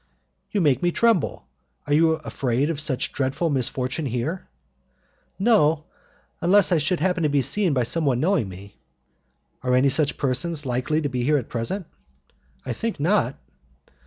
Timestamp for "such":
2.79-3.09, 9.89-10.17